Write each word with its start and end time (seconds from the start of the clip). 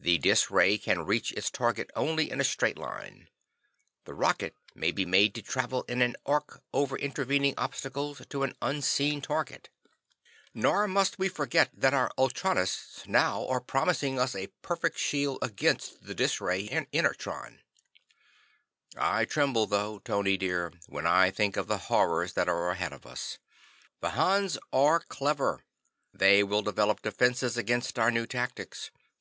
The 0.00 0.18
dis 0.18 0.50
ray 0.50 0.76
can 0.76 1.04
reach 1.06 1.30
its 1.34 1.50
target 1.52 1.88
only 1.94 2.32
in 2.32 2.40
a 2.40 2.42
straight 2.42 2.76
line. 2.76 3.28
The 4.06 4.12
rocket 4.12 4.56
may 4.74 4.90
be 4.90 5.06
made 5.06 5.36
to 5.36 5.42
travel 5.42 5.84
in 5.84 6.02
an 6.02 6.16
arc, 6.26 6.64
over 6.72 6.98
intervening 6.98 7.54
obstacles, 7.56 8.20
to 8.28 8.42
an 8.42 8.56
unseen 8.60 9.20
target. 9.20 9.68
"Nor 10.52 10.88
must 10.88 11.20
we 11.20 11.28
forget 11.28 11.70
that 11.72 11.94
our 11.94 12.10
ultronists 12.18 13.06
now 13.06 13.46
are 13.46 13.60
promising 13.60 14.18
us 14.18 14.34
a 14.34 14.48
perfect 14.62 14.98
shield 14.98 15.38
against 15.42 16.04
the 16.06 16.12
dis 16.12 16.40
ray 16.40 16.62
in 16.62 16.88
inertron." 16.92 17.60
"I 18.96 19.26
tremble 19.26 19.66
though, 19.66 20.00
Tony 20.00 20.36
dear, 20.36 20.72
when 20.88 21.06
I 21.06 21.30
think 21.30 21.56
of 21.56 21.68
the 21.68 21.78
horrors 21.78 22.32
that 22.32 22.48
are 22.48 22.70
ahead 22.70 22.92
of 22.92 23.06
us. 23.06 23.38
The 24.00 24.10
Hans 24.10 24.58
are 24.72 24.98
clever. 24.98 25.62
They 26.12 26.42
will 26.42 26.62
develop 26.62 27.00
defenses 27.00 27.56
against 27.56 27.96
our 27.96 28.10
new 28.10 28.26
tactics. 28.26 28.90